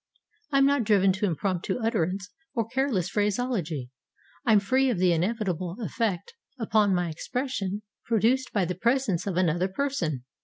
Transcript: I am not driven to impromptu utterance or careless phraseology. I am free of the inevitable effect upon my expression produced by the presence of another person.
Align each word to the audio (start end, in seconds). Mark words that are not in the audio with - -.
I 0.51 0.57
am 0.57 0.65
not 0.65 0.83
driven 0.83 1.11
to 1.11 1.27
impromptu 1.27 1.77
utterance 1.77 2.31
or 2.55 2.67
careless 2.67 3.07
phraseology. 3.07 3.91
I 4.43 4.53
am 4.53 4.59
free 4.59 4.89
of 4.89 4.97
the 4.97 5.13
inevitable 5.13 5.75
effect 5.79 6.33
upon 6.57 6.95
my 6.95 7.07
expression 7.11 7.83
produced 8.05 8.51
by 8.51 8.65
the 8.65 8.73
presence 8.73 9.27
of 9.27 9.37
another 9.37 9.67
person. 9.67 10.23